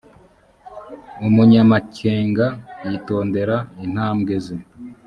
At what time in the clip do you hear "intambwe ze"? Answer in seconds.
3.85-4.57